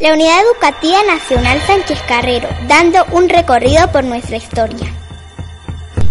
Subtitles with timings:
[0.00, 4.86] La Unidad Educativa Nacional Sánchez Carrero, dando un recorrido por nuestra historia.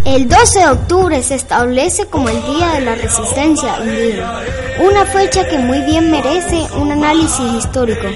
[0.03, 4.41] El 12 de octubre se establece como el Día de la Resistencia Indígena,
[4.79, 8.07] una fecha que muy bien merece un análisis histórico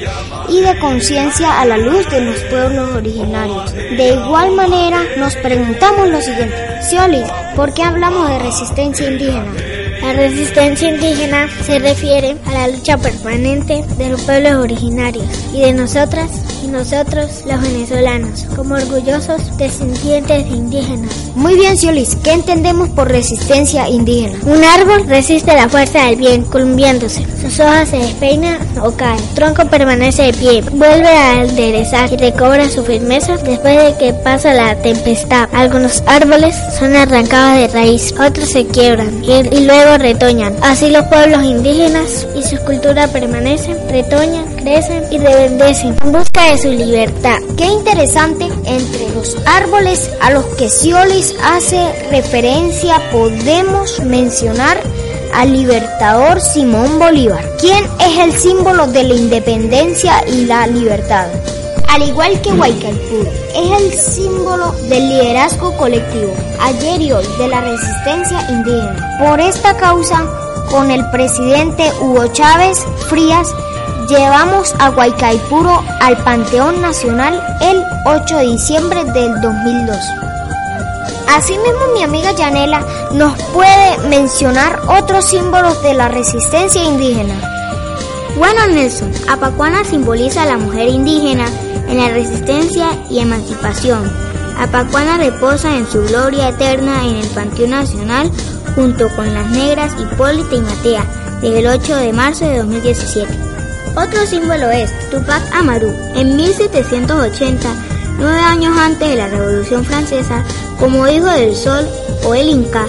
[0.49, 3.74] y de conciencia a la luz de los pueblos originarios.
[3.74, 9.71] De igual manera, nos preguntamos lo siguiente, Siolis, ¿por qué hablamos de resistencia indígena?
[10.12, 15.23] La resistencia indígena se refiere a la lucha permanente de los pueblos originarios
[15.54, 16.30] y de nosotras
[16.66, 21.15] y nosotros los venezolanos, como orgullosos descendientes de indígenas.
[21.34, 24.37] Muy bien, Ciolis, ¿qué entendemos por resistencia indígena?
[24.46, 27.25] Un árbol resiste la fuerza del bien columpiándose.
[27.42, 29.18] Sus hojas se despeinan o caen.
[29.18, 34.14] El tronco permanece de pie, vuelve a enderezar y recobra su firmeza después de que
[34.14, 35.48] pasa la tempestad.
[35.53, 40.55] Algunos árboles son arrancados de raíz, otros se quiebran y, y luego retoñan.
[40.61, 46.58] Así los pueblos indígenas y su cultura permanecen, retoñan, crecen y rebendecen en busca de
[46.58, 47.38] su libertad.
[47.58, 54.78] Qué interesante, entre los árboles a los que Ciolis hace referencia podemos mencionar
[55.34, 61.28] al libertador Simón Bolívar, quien es el símbolo de la independencia y la libertad.
[61.92, 67.59] Al igual que Huaycaipuro, es el símbolo del liderazgo colectivo, ayer y hoy, de la
[67.59, 69.17] resistencia indígena.
[69.20, 70.23] Por esta causa,
[70.70, 73.53] con el presidente Hugo Chávez Frías,
[74.08, 79.98] llevamos a Huaycaipuro al Panteón Nacional el 8 de diciembre del 2002.
[81.36, 87.36] Asimismo, mi amiga Yanela nos puede mencionar otros símbolos de la resistencia indígena.
[88.38, 91.48] Bueno, Nelson, Apacuana simboliza a la mujer indígena
[91.92, 94.09] en la resistencia y emancipación.
[94.58, 98.31] Apacuana reposa en su gloria eterna en el Panteón Nacional
[98.75, 101.06] junto con las negras Hipólita y Matea
[101.42, 103.28] desde el 8 de marzo de 2017.
[103.95, 105.94] Otro símbolo es Tupac Amaru.
[106.16, 107.67] En 1780,
[108.17, 110.45] nueve años antes de la Revolución Francesa,
[110.80, 111.86] como hijo del sol
[112.23, 112.88] o el Inca,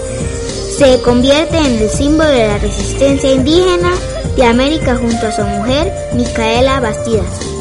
[0.78, 3.90] se convierte en el símbolo de la resistencia indígena
[4.36, 7.51] de América junto a su mujer, Micaela Bastidas.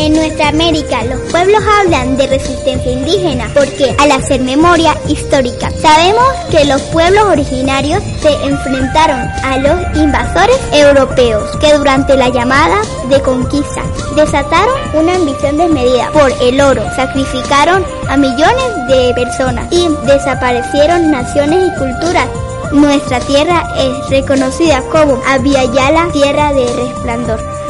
[0.00, 6.24] En nuestra América los pueblos hablan de resistencia indígena porque al hacer memoria histórica sabemos
[6.50, 12.80] que los pueblos originarios se enfrentaron a los invasores europeos que durante la llamada
[13.10, 13.82] de conquista
[14.16, 21.68] desataron una ambición desmedida por el oro, sacrificaron a millones de personas y desaparecieron naciones
[21.68, 22.26] y culturas
[22.72, 27.60] nuestra tierra es reconocida como Aviala, tierra de resplandor.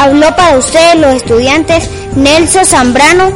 [0.00, 3.30] Habló para ustedes los estudiantes Nelson Zambrano,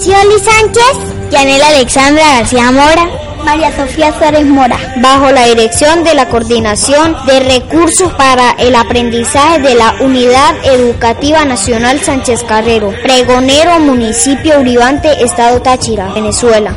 [0.00, 3.06] Cioli Sánchez, Yanela Alexandra García Mora,
[3.44, 9.58] María Sofía Suárez Mora, bajo la dirección de la Coordinación de Recursos para el Aprendizaje
[9.60, 16.74] de la Unidad Educativa Nacional Sánchez Carrero, Pregonero, Municipio Uribante, Estado Táchira, Venezuela.